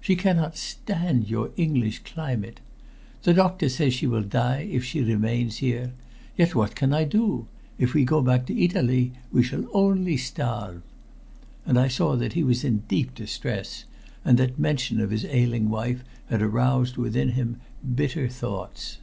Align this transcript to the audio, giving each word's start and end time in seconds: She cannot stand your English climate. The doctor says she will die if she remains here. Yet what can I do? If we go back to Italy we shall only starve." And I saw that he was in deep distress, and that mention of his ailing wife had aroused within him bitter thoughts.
She 0.00 0.16
cannot 0.16 0.56
stand 0.56 1.28
your 1.28 1.50
English 1.58 2.04
climate. 2.04 2.60
The 3.24 3.34
doctor 3.34 3.68
says 3.68 3.92
she 3.92 4.06
will 4.06 4.22
die 4.22 4.66
if 4.72 4.82
she 4.82 5.02
remains 5.02 5.58
here. 5.58 5.92
Yet 6.38 6.54
what 6.54 6.74
can 6.74 6.94
I 6.94 7.04
do? 7.04 7.48
If 7.76 7.92
we 7.92 8.06
go 8.06 8.22
back 8.22 8.46
to 8.46 8.58
Italy 8.58 9.12
we 9.30 9.42
shall 9.42 9.66
only 9.74 10.16
starve." 10.16 10.80
And 11.66 11.78
I 11.78 11.88
saw 11.88 12.16
that 12.16 12.32
he 12.32 12.42
was 12.42 12.64
in 12.64 12.84
deep 12.88 13.14
distress, 13.14 13.84
and 14.24 14.38
that 14.38 14.58
mention 14.58 15.02
of 15.02 15.10
his 15.10 15.26
ailing 15.26 15.68
wife 15.68 16.02
had 16.30 16.40
aroused 16.40 16.96
within 16.96 17.32
him 17.32 17.60
bitter 17.94 18.26
thoughts. 18.26 18.96